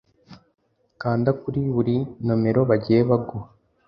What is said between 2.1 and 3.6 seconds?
nomero bagiye baguha